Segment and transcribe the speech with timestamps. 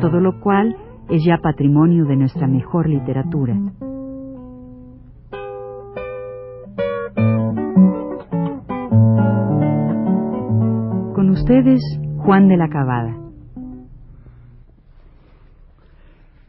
[0.00, 0.76] todo lo cual
[1.08, 3.54] es ya patrimonio de nuestra mejor literatura.
[11.14, 11.80] Con ustedes,
[12.18, 13.16] Juan de la Cabada.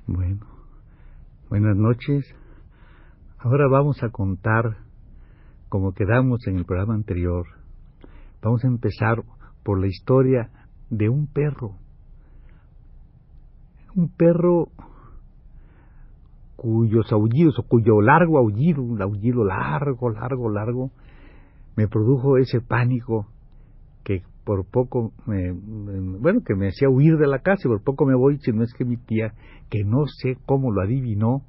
[0.05, 0.45] Bueno,
[1.49, 2.35] buenas noches.
[3.37, 4.77] Ahora vamos a contar,
[5.69, 7.45] como quedamos en el programa anterior,
[8.41, 9.23] vamos a empezar
[9.63, 10.49] por la historia
[10.89, 11.75] de un perro.
[13.99, 14.69] Un perro
[16.55, 20.91] cuyos aullidos, o cuyo largo aullido, un aullido largo, largo, largo,
[21.75, 23.27] me produjo ese pánico
[24.05, 28.05] que por poco, me, bueno, que me hacía huir de la casa y por poco
[28.05, 29.33] me voy, si no es que mi tía,
[29.69, 31.43] que no sé cómo lo adivinó,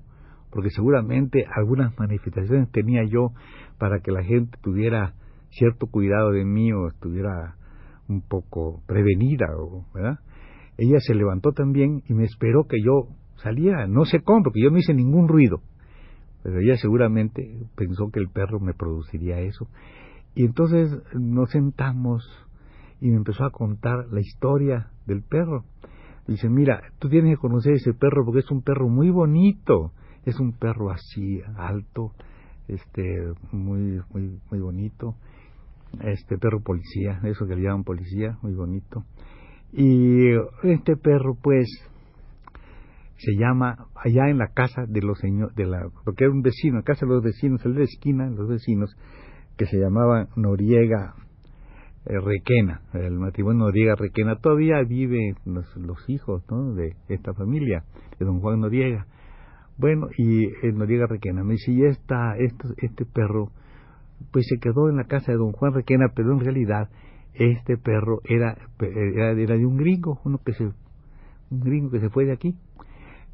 [0.51, 3.31] porque seguramente algunas manifestaciones tenía yo
[3.79, 5.15] para que la gente tuviera
[5.51, 7.55] cierto cuidado de mí o estuviera
[8.09, 9.47] un poco prevenida,
[9.95, 10.19] ¿verdad?
[10.81, 14.71] Ella se levantó también y me esperó que yo saliera, no sé cómo, porque yo
[14.71, 15.61] no hice ningún ruido,
[16.43, 19.69] pero ella seguramente pensó que el perro me produciría eso.
[20.35, 22.25] Y entonces nos sentamos
[22.99, 25.65] y me empezó a contar la historia del perro.
[26.27, 29.93] Dice, mira, tú tienes que conocer ese perro porque es un perro muy bonito,
[30.25, 32.13] es un perro así alto,
[32.69, 33.03] este,
[33.53, 35.17] muy, muy, muy bonito
[36.05, 39.05] este perro policía, eso que le llaman policía, muy bonito.
[39.73, 40.31] Y
[40.65, 41.69] este perro, pues,
[43.19, 46.77] se llama allá en la casa de los señores, de la, porque era un vecino,
[46.77, 48.97] la casa de los vecinos, el de esquina, los vecinos,
[49.59, 51.15] que se llamaba Noriega
[52.07, 56.75] eh, Requena, el matrimonio Noriega Requena, todavía viven los, hijos ¿no?
[56.75, 57.85] de esta familia,
[58.19, 59.07] de don Juan Noriega.
[59.77, 63.51] Bueno, y Noriega Requena me dice, y esta, este perro
[64.33, 66.89] pues se quedó en la casa de don Juan Requena, pero en realidad
[67.35, 72.25] este perro era, era, de un gringo, uno que se, un gringo que se fue
[72.25, 72.55] de aquí.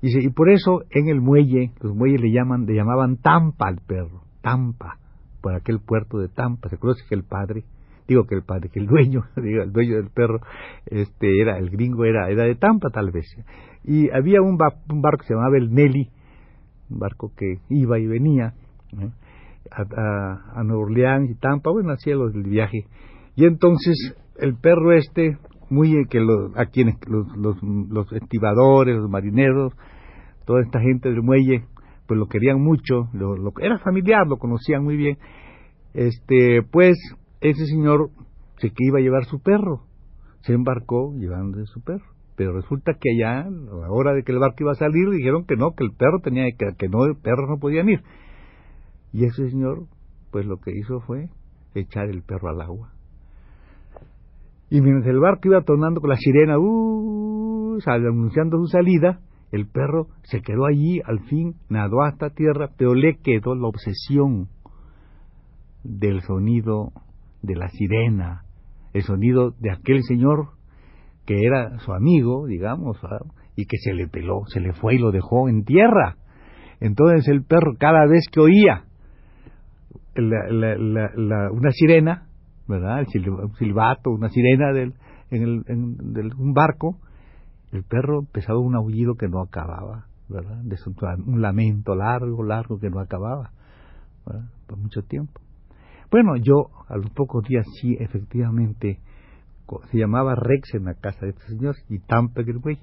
[0.02, 3.78] Dice, y por eso en el muelle, los muelles le llaman, le llamaban Tampa al
[3.86, 4.98] perro, Tampa,
[5.40, 6.68] por aquel puerto de Tampa.
[6.68, 7.64] Se conoce que el padre,
[8.06, 10.40] digo que el padre, que el dueño, digo, el dueño del perro,
[10.86, 13.26] este era, el gringo era, era de Tampa tal vez.
[13.84, 16.10] Y había un, barco que se llamaba el Nelly,
[16.90, 18.52] un barco que iba y venía,
[19.70, 22.86] a, a, Nueva Orleans y Tampa, bueno, hacía los del viaje.
[23.36, 25.38] Y entonces el perro este,
[25.70, 26.18] muy eh, que
[26.56, 29.72] a quienes los, los, los estibadores, los marineros,
[30.46, 31.64] toda esta gente del muelle,
[32.06, 35.18] pues lo querían mucho, lo, lo, era familiar, lo conocían muy bien.
[35.92, 36.96] Este, pues
[37.40, 38.10] ese señor
[38.58, 39.82] se que iba a llevar su perro,
[40.40, 42.04] se embarcó llevando su perro.
[42.36, 45.46] Pero resulta que allá, a la hora de que el barco iba a salir, dijeron
[45.46, 48.02] que no, que el perro tenía que, que no, el perro no podían ir.
[49.12, 49.86] Y ese señor,
[50.30, 51.30] pues lo que hizo fue
[51.74, 52.95] echar el perro al agua.
[54.70, 59.20] Y mientras el barco iba tornando con la sirena, uh, anunciando su salida,
[59.52, 64.48] el perro se quedó allí, al fin nadó hasta tierra, pero le quedó la obsesión
[65.84, 66.92] del sonido
[67.42, 68.42] de la sirena,
[68.92, 70.56] el sonido de aquel señor
[71.26, 72.98] que era su amigo, digamos,
[73.56, 76.16] y que se le peló, se le fue y lo dejó en tierra.
[76.80, 78.84] Entonces el perro cada vez que oía
[80.16, 82.28] una sirena,
[82.68, 83.00] ¿verdad?
[83.00, 83.06] El
[83.58, 84.94] silbato, una sirena del,
[85.30, 86.98] en, el, en un barco,
[87.72, 90.62] el perro empezaba un aullido que no acababa, ¿verdad?
[90.62, 90.76] De
[91.26, 93.50] un lamento largo, largo que no acababa,
[94.66, 95.40] Por mucho tiempo.
[96.10, 99.00] Bueno, yo a los pocos días sí, efectivamente,
[99.90, 102.78] se llamaba Rex en la casa de este señor y Tamper, güey.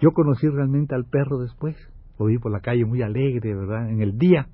[0.00, 1.76] Yo conocí realmente al perro después,
[2.18, 3.90] lo vi por la calle muy alegre, ¿verdad?
[3.90, 4.48] En el día,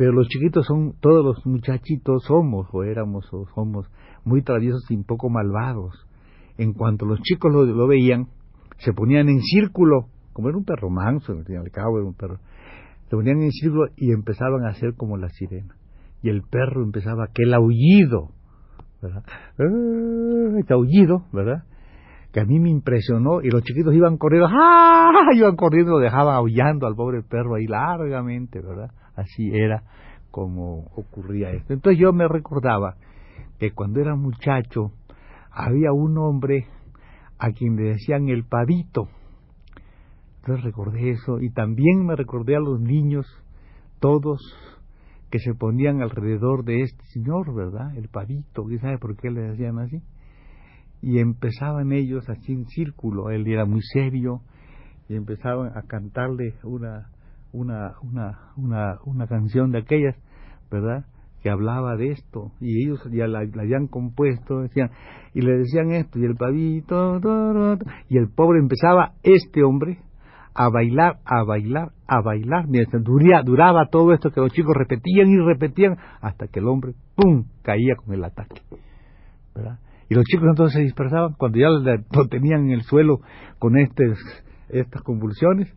[0.00, 3.86] pero los chiquitos son, todos los muchachitos somos, o éramos, o somos
[4.24, 5.92] muy traviesos y un poco malvados.
[6.56, 8.28] En cuanto los chicos lo, veían,
[8.78, 12.38] se ponían en círculo, como era un perro manso, al cabo era un perro,
[13.10, 15.76] se ponían en círculo y empezaban a hacer como la sirena.
[16.22, 18.30] Y el perro empezaba aquel aullido,
[19.02, 19.22] ¿verdad?
[20.60, 21.64] Este aullido, ¿verdad?
[22.32, 25.28] Que a mí me impresionó y los chiquitos iban corriendo, ¡ah!
[25.34, 28.92] Iban corriendo, dejaban aullando al pobre perro ahí largamente, ¿verdad?
[29.20, 29.82] Así era
[30.30, 31.72] como ocurría esto.
[31.72, 32.96] Entonces yo me recordaba
[33.58, 34.92] que cuando era muchacho
[35.50, 36.66] había un hombre
[37.38, 39.08] a quien le decían el pavito,
[40.40, 43.26] Entonces recordé eso y también me recordé a los niños,
[43.98, 44.40] todos
[45.30, 47.96] que se ponían alrededor de este señor, ¿verdad?
[47.96, 50.02] El pavito, ¿quién sabe por qué le decían así?
[51.02, 54.42] Y empezaban ellos así en círculo, él era muy serio,
[55.08, 57.10] y empezaban a cantarle una,
[57.52, 60.16] una, una, una, una canción de aquellas,
[60.70, 61.04] ¿verdad?
[61.42, 64.90] que hablaba de esto y ellos ya la, habían compuesto decían
[65.32, 67.18] y le decían esto y el pavito
[68.08, 70.00] y el pobre empezaba este hombre
[70.54, 72.66] a bailar, a bailar, a bailar.
[72.68, 77.44] Mientras duraba todo esto que los chicos repetían y repetían hasta que el hombre, ¡pum!,
[77.62, 78.60] caía con el ataque.
[79.54, 79.78] ¿verdad?
[80.08, 83.20] Y los chicos entonces se dispersaban cuando ya lo tenían en el suelo
[83.58, 84.18] con estas,
[84.68, 85.72] estas convulsiones.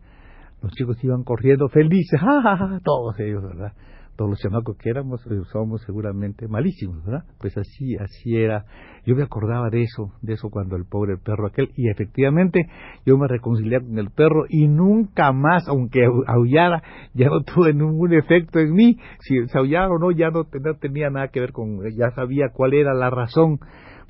[0.64, 3.74] Los chicos iban corriendo felices, ¡ja, todos ellos, ¿verdad?
[4.16, 7.24] todos los chamacos que éramos eh, somos seguramente malísimos, ¿verdad?
[7.40, 8.64] Pues así, así era.
[9.04, 12.68] Yo me acordaba de eso, de eso cuando el pobre perro aquel, y efectivamente
[13.04, 16.82] yo me reconcilié con el perro y nunca más, aunque aullara,
[17.12, 18.98] ya no tuve ningún efecto en mí.
[19.20, 20.44] Si se aullaba o no, ya no,
[20.80, 23.58] tenía nada que ver con, ya sabía cuál era la razón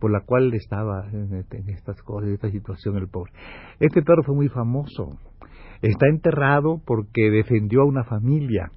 [0.00, 3.32] por la cual estaba en, este, en estas cosas, en esta situación el pobre.
[3.80, 5.18] Este perro fue muy famoso.
[5.84, 8.70] Está enterrado porque defendió a una familia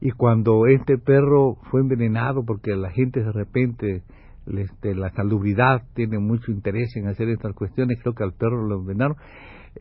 [0.00, 4.02] y cuando este perro fue envenenado, porque la gente de repente,
[4.46, 8.76] este, la salubridad tiene mucho interés en hacer estas cuestiones, creo que al perro lo
[8.76, 9.18] envenenaron,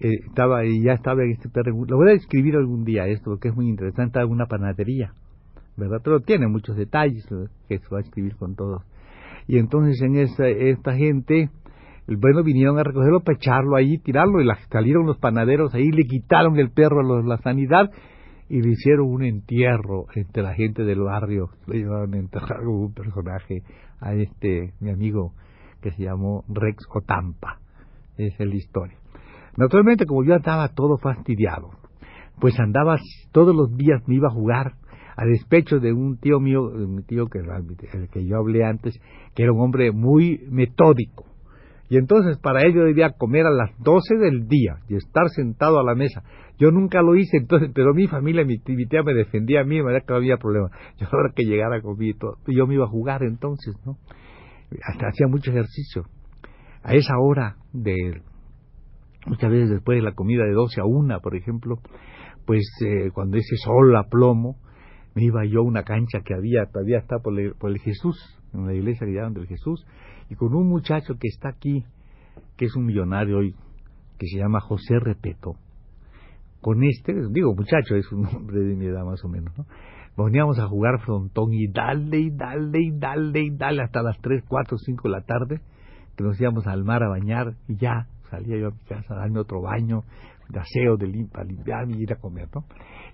[0.01, 3.47] eh, estaba y ya estaba este perro, lo voy a describir algún día esto, porque
[3.47, 5.13] es muy interesante, estaba en una panadería,
[5.77, 6.01] ¿verdad?
[6.03, 7.25] Pero tiene muchos detalles
[7.69, 8.83] que se va a escribir con todos.
[9.47, 11.49] Y entonces en esta, esta gente,
[12.17, 16.03] bueno, vinieron a recogerlo para echarlo ahí, tirarlo, y la, salieron los panaderos ahí, le
[16.03, 17.91] quitaron el perro a la sanidad,
[18.49, 22.93] y le hicieron un entierro entre la gente del barrio, le llevaron a enterrar un
[22.93, 23.63] personaje
[24.01, 25.33] a este, mi amigo,
[25.81, 27.59] que se llamó Rex Otampa,
[28.17, 28.97] esa es la historia.
[29.57, 31.69] Naturalmente, como yo estaba todo fastidiado,
[32.39, 32.97] pues andaba
[33.31, 34.73] todos los días, me iba a jugar
[35.15, 38.99] a despecho de un tío mío, un tío que el que yo hablé antes,
[39.35, 41.25] que era un hombre muy metódico.
[41.91, 45.83] Y entonces para ello debía comer a las 12 del día y estar sentado a
[45.83, 46.23] la mesa.
[46.57, 49.99] Yo nunca lo hice, entonces, pero mi familia, mi, tía me defendía a mí, me
[49.99, 50.69] que no había problema.
[50.97, 53.97] Yo ahora que llegara con y todo, yo me iba a jugar entonces, ¿no?
[54.87, 56.05] Hasta hacía mucho ejercicio.
[56.81, 58.21] A esa hora de,
[59.25, 61.79] muchas veces después de la comida de 12 a 1, por ejemplo,
[62.45, 64.55] pues eh, cuando ese sol a plomo,
[65.15, 68.17] me iba yo a una cancha que había, todavía está por el, Jesús,
[68.53, 69.85] en la iglesia que llaman del Jesús,
[70.29, 71.83] y con un muchacho que está aquí,
[72.57, 73.55] que es un millonario hoy,
[74.17, 75.55] que se llama José Repeto,
[76.61, 79.65] con este, digo muchacho, es un hombre de mi edad más o menos, ¿no?
[80.17, 84.43] Veníamos a jugar frontón y dale y dale y dale y dale hasta las 3,
[84.47, 85.61] 4, 5 de la tarde,
[86.15, 89.17] que nos íbamos al mar a bañar y ya salía yo a mi casa a
[89.17, 90.03] darme otro baño,
[90.49, 92.65] de aseo, de limpa, limpiarme y ir a comer, ¿no?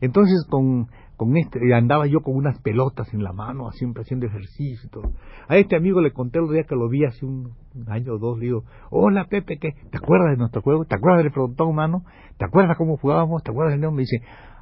[0.02, 4.90] Entonces con, con este, andaba yo con unas pelotas en la mano, siempre haciendo ejercicio
[4.90, 5.14] y.
[5.48, 7.54] A este amigo le conté el día que lo vi hace un,
[7.88, 9.74] año o dos, le digo, hola Pepe, ¿qué?
[9.92, 10.86] ¿te acuerdas de nuestro juego?
[10.86, 12.04] ¿Te acuerdas del frontón, mano?
[12.38, 13.44] ¿Te acuerdas cómo jugábamos?
[13.44, 13.96] ¿Te acuerdas del león?
[13.96, 14.22] Me dice,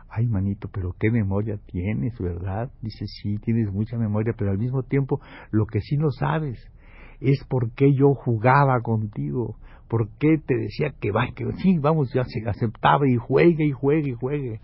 [0.09, 2.71] ay manito, pero qué memoria tienes, ¿verdad?
[2.81, 5.19] Dice, sí, tienes mucha memoria, pero al mismo tiempo
[5.51, 6.59] lo que sí no sabes
[7.19, 9.55] es por qué yo jugaba contigo,
[9.87, 13.71] por qué te decía que va, que sí, vamos, ya se aceptaba y juegue y
[13.71, 14.59] juegue y juegue.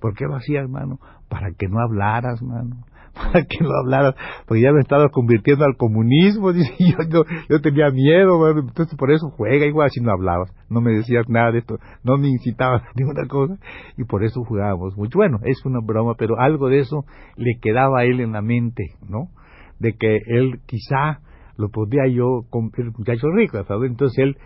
[0.00, 0.98] ¿Por qué lo hacía, hermano?
[1.28, 2.84] Para que no hablaras, hermano.
[3.14, 4.14] Para que no hablaras,
[4.46, 6.52] porque ya me estaba convirtiendo al comunismo.
[6.52, 6.72] Dice,
[7.10, 10.50] yo, yo, tenía miedo, entonces por eso juega igual si no hablabas.
[10.68, 13.58] No me decías nada de esto, no me incitabas a ninguna cosa,
[13.96, 15.18] y por eso jugábamos mucho.
[15.18, 17.04] Bueno, es una broma, pero algo de eso
[17.36, 19.28] le quedaba a él en la mente, ¿no?
[19.80, 21.20] De que él quizá
[21.60, 23.90] lo podía yo, con el muchacho rico, ¿sabes?
[23.90, 24.36] Entonces él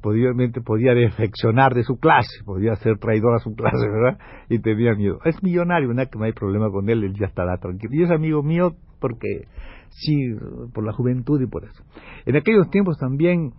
[0.00, 4.18] posiblemente podía defeccionar de su clase, podía ser traidor a su clase, ¿verdad?
[4.48, 5.18] Y tenía miedo.
[5.24, 5.88] Es millonario.
[5.88, 7.94] Que no hay problema con él, él ya estará tranquilo.
[7.94, 9.48] Y es amigo mío porque
[9.90, 10.34] sí,
[10.72, 11.84] por la juventud y por eso.
[12.24, 13.52] En aquellos tiempos también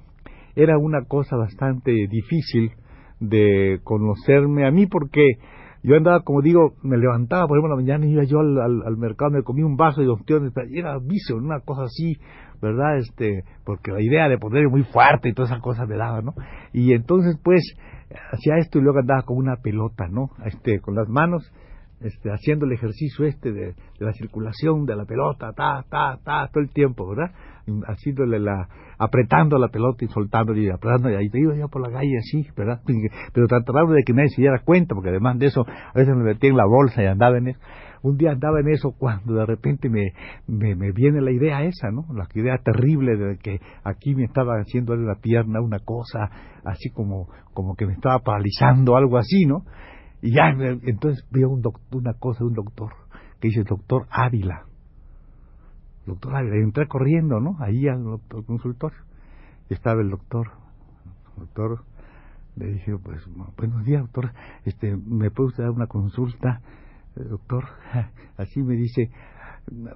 [0.55, 2.71] era una cosa bastante difícil
[3.19, 5.37] de conocerme a mí porque
[5.83, 9.43] yo andaba, como digo, me levantaba, por ejemplo, la mañana iba yo al, mercado, me
[9.43, 12.15] comía un vaso de opciones, y era vicio, una cosa así,
[12.63, 12.97] ¿verdad?
[12.97, 16.33] Este, porque la idea de poner muy fuerte y todas esas cosas me daba, ¿no?
[16.71, 17.61] Y entonces, pues,
[18.31, 20.29] hacía esto y luego andaba con una pelota, ¿no?
[20.45, 21.43] Este, con las manos,
[21.99, 26.63] este, haciendo el ejercicio este de, la circulación de la pelota, ta, ta, ta, todo
[26.63, 27.33] el tiempo, ¿verdad?
[27.87, 31.81] Haciéndole la, apretando la pelota y soltando y apretando, y ahí te iba yo por
[31.81, 32.81] la calle así, ¿verdad?
[33.33, 36.23] Pero tratando de que nadie se diera cuenta, porque además de eso, a veces me
[36.23, 37.59] metía en la bolsa y andaba en eso
[38.03, 40.13] un día andaba en eso cuando de repente me,
[40.45, 42.05] me, viene la idea esa, ¿no?
[42.13, 46.29] La idea terrible de que aquí me estaba haciendo en la pierna una cosa
[46.65, 49.63] así como, como que me estaba paralizando, algo así, ¿no?
[50.21, 50.49] Y ya,
[50.83, 52.91] entonces veo un una cosa de un doctor
[53.39, 54.65] que dice doctor Ávila.
[56.05, 57.55] Doctor Ávila, entré corriendo, ¿no?
[57.59, 58.99] Ahí al doctor consultorio.
[59.69, 60.51] Y estaba el doctor,
[61.37, 61.83] doctor
[62.55, 63.21] le dije, pues,
[63.57, 64.31] buenos días, doctor,
[64.65, 66.61] este, ¿me puede usted dar una consulta?
[67.15, 67.65] Doctor,
[68.37, 69.11] así me dice,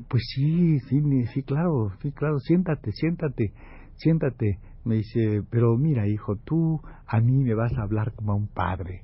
[0.08, 1.02] pues sí, sí,
[1.34, 3.54] sí, claro, sí, claro, siéntate, siéntate,
[3.96, 4.60] siéntate.
[4.86, 8.48] Me dice, pero mira, hijo, tú a mí me vas a hablar como a un
[8.48, 9.02] padre.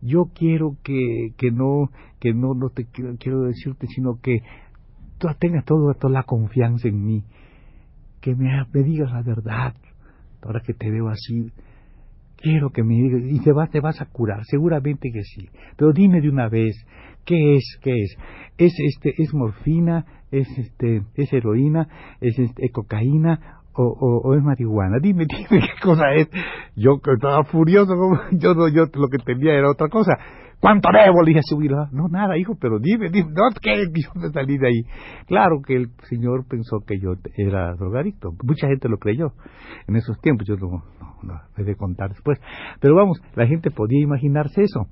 [0.00, 4.42] Yo quiero que, que no, que no, no te quiero, decirte, sino que
[5.18, 7.24] tú tengas toda, toda la confianza en mí,
[8.20, 9.74] que me, me digas la verdad,
[10.40, 11.52] ahora que te veo así,
[12.36, 15.92] quiero que me digas, y te vas, te vas a curar, seguramente que sí, pero
[15.92, 16.76] dime de una vez,
[17.28, 17.78] ¿qué es?
[17.82, 18.16] ¿Qué es?
[18.56, 20.06] ¿Es, este, es morfina?
[20.30, 22.16] ¿Es, este, es heroína?
[22.22, 23.57] ¿Es este, cocaína?
[23.80, 24.98] O, o, es marihuana?
[25.00, 26.28] Dime, dime qué cosa es.
[26.74, 27.94] Yo estaba furioso,
[28.32, 30.14] yo, yo lo que tenía era otra cosa.
[30.60, 31.22] ¿Cuánto debo?
[31.22, 33.74] Le dije a No, nada, hijo, pero dime, dime, no, ¿qué?
[33.94, 34.82] Yo me salí de ahí.
[35.28, 38.32] Claro que el señor pensó que yo era drogadicto.
[38.42, 39.34] Mucha gente lo creyó
[39.86, 40.48] en esos tiempos.
[40.48, 40.82] Yo no,
[41.22, 42.40] no, no de contar después.
[42.80, 44.88] Pero vamos, la gente podía imaginarse eso.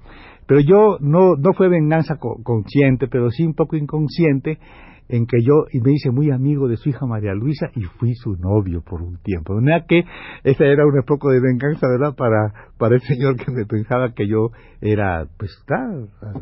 [0.46, 4.60] Pero yo no, no fue venganza consciente, pero sí un poco inconsciente
[5.08, 8.36] en que yo me hice muy amigo de su hija María Luisa y fui su
[8.36, 9.54] novio por un tiempo.
[9.54, 10.04] De manera que
[10.44, 12.14] esa era un poco de venganza, ¿verdad?
[12.16, 15.52] Para, para el señor que me pensaba que yo era, pues,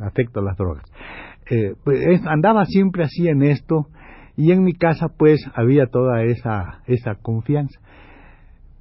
[0.01, 0.85] afecto a las drogas.
[1.51, 3.89] Eh, pues andaba siempre así en esto
[4.37, 7.79] y en mi casa pues había toda esa, esa confianza.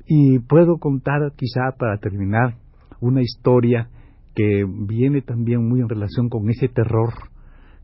[0.06, 2.56] Y puedo contar quizá para terminar
[3.02, 3.90] una historia
[4.36, 7.14] que viene también muy en relación con ese terror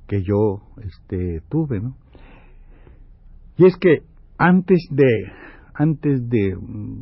[0.10, 1.96] que yo este, tuve, ¿no?
[3.58, 4.02] Y es que
[4.38, 5.06] antes de
[5.74, 6.58] antes de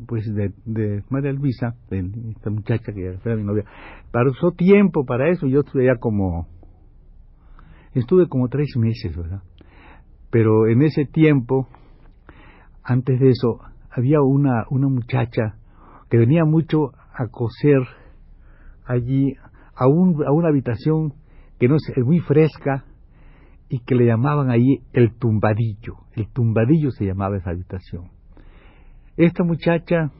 [0.07, 3.63] pues de, de María Luisa, de esta muchacha que era mi novia,
[4.11, 6.47] pasó tiempo para eso, yo estuve ya como
[7.93, 9.41] estuve como tres meses, ¿verdad?
[10.29, 11.67] Pero en ese tiempo,
[12.83, 15.55] antes de eso, había una, una muchacha
[16.09, 17.81] que venía mucho a coser
[18.85, 19.33] allí
[19.75, 21.13] a, un, a una habitación
[21.59, 22.85] que no es muy fresca,
[23.69, 25.97] y que le llamaban ahí el tumbadillo.
[26.13, 28.09] El tumbadillo se llamaba esa habitación.
[29.17, 30.11] Esta muchacha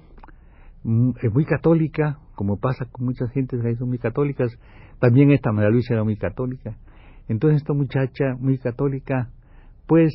[0.84, 4.52] mm, es muy católica, como pasa con muchas gentes que son muy católicas,
[5.00, 6.78] también esta María Luisa era muy católica.
[7.28, 9.30] Entonces esta muchacha muy católica,
[9.86, 10.14] pues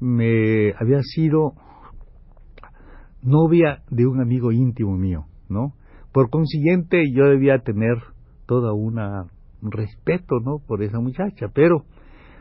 [0.00, 1.54] me había sido
[3.22, 5.74] novia de un amigo íntimo mío, ¿no?
[6.12, 7.96] Por consiguiente yo debía tener
[8.46, 9.26] toda una
[9.62, 10.58] un respeto, ¿no?
[10.58, 11.84] Por esa muchacha, pero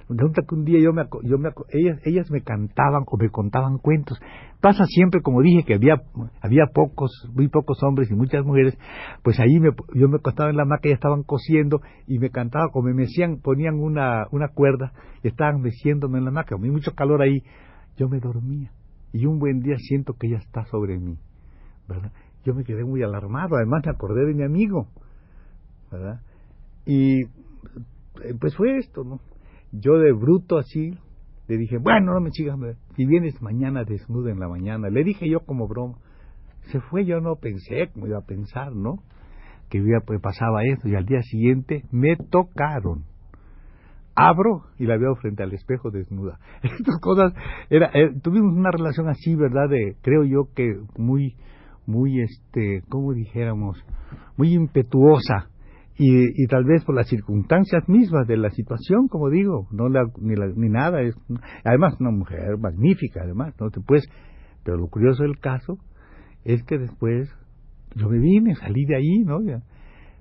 [0.10, 3.78] Resulta que un día yo me, yo me, ellas, ellas me cantaban o me contaban
[3.78, 4.20] cuentos.
[4.62, 6.04] Pasa siempre, como dije, que había,
[6.42, 8.78] había pocos, muy pocos hombres y muchas mujeres,
[9.24, 12.70] pues ahí me, yo me acostaba en la maca y estaban cosiendo y me cantaban
[12.74, 14.94] o me mecían, ponían una, una cuerda
[15.24, 16.58] y estaban meciéndome en la maca.
[16.58, 17.44] Muy mucho calor ahí.
[17.98, 18.72] Yo me dormía
[19.14, 21.18] y un buen día siento que ella está sobre mí,
[21.88, 22.12] ¿verdad?
[22.44, 24.88] Yo me quedé muy alarmado, además me acordé de mi amigo,
[25.92, 26.20] ¿verdad?
[26.86, 29.20] Y eh, pues fue esto, ¿no?
[29.74, 30.94] Yo de bruto así
[31.48, 32.58] le dije, bueno, no me sigas,
[32.96, 35.98] si vienes mañana desnuda en la mañana, le dije yo como broma.
[36.72, 39.04] Se fue, yo no pensé como iba a pensar, ¿no?
[39.70, 43.04] Que pues, pasaba esto y al día siguiente me tocaron.
[44.16, 46.40] Abro y la veo frente al espejo desnuda.
[46.64, 47.34] Estas cosas,
[47.70, 49.68] era, eh, tuvimos una relación así, ¿verdad?
[49.70, 51.36] De, creo yo que muy,
[51.86, 53.84] muy, este, ¿cómo dijéramos?
[54.38, 55.50] Muy impetuosa
[55.96, 60.04] y, y, tal vez por las circunstancias mismas de la situación, como digo, no la,
[60.20, 61.16] ni, ni nada, es,
[61.64, 63.80] además una mujer magnífica, además, no te
[64.64, 65.78] pero lo curioso del caso
[66.46, 67.30] es que después
[67.96, 69.40] yo me vine, salí de ahí, ¿no?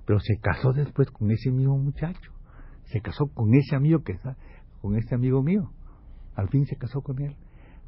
[0.05, 2.33] Pero se casó después con ese mismo muchacho,
[2.85, 4.37] se casó con ese amigo que está,
[4.83, 5.71] con ese amigo mío,
[6.35, 7.35] al fin se casó con él.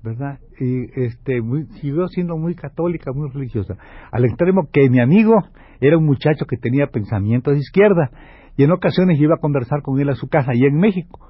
[0.04, 0.38] ¿Verdad?
[0.60, 3.76] Y este, muy, siguió siendo muy católica, muy religiosa,
[4.12, 5.34] al extremo que mi amigo
[5.80, 8.10] era un muchacho que tenía pensamiento de izquierda
[8.56, 11.26] y en ocasiones iba a conversar con él a su casa allá en México.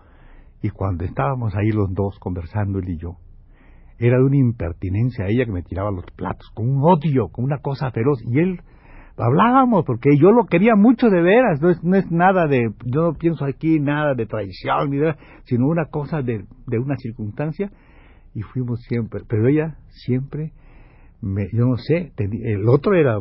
[0.61, 3.17] Y cuando estábamos ahí los dos conversando, él y yo,
[3.99, 7.45] era de una impertinencia a ella que me tiraba los platos, con un odio, con
[7.45, 8.19] una cosa feroz.
[8.27, 8.61] Y él,
[9.17, 13.03] hablábamos, porque yo lo quería mucho de veras, no es, no es nada de, yo
[13.03, 17.71] no pienso aquí nada de traición, ni nada, sino una cosa de, de una circunstancia
[18.35, 20.53] y fuimos siempre, pero ella siempre,
[21.21, 23.19] me, yo no sé, el otro era,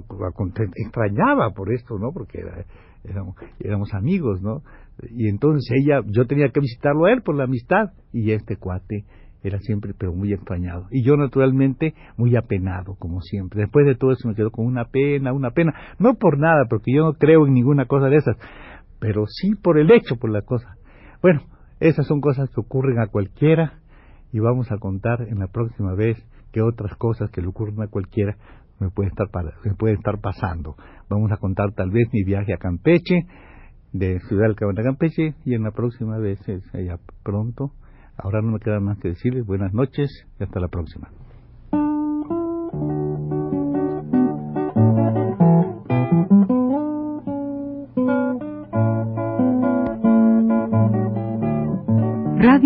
[0.76, 2.12] extrañaba por esto, ¿no?
[2.12, 2.66] Porque era,
[3.04, 4.64] éramos, éramos amigos, ¿no?
[5.10, 9.06] Y entonces ella, yo tenía que visitarlo a él por la amistad, y este cuate
[9.44, 10.88] era siempre, pero muy extrañado.
[10.90, 13.62] Y yo, naturalmente, muy apenado, como siempre.
[13.62, 15.74] Después de todo eso me quedo con una pena, una pena.
[16.00, 18.38] No por nada, porque yo no creo en ninguna cosa de esas,
[19.00, 20.78] pero sí por el hecho, por la cosa.
[21.22, 21.42] Bueno,
[21.82, 23.82] esas son cosas que ocurren a cualquiera
[24.34, 26.18] y vamos a contar en la próxima vez
[26.52, 28.36] que otras cosas que le ocurren a cualquiera
[28.80, 29.30] me pueden estar,
[29.64, 30.76] me pueden estar pasando.
[31.08, 33.28] Vamos a contar tal vez mi viaje a Campeche,
[33.94, 36.40] de Ciudad del Cabana a Campeche, y en la próxima vez,
[36.74, 37.72] ya pronto,
[38.18, 40.10] ahora no me queda más que decirles buenas noches
[40.40, 41.10] y hasta la próxima.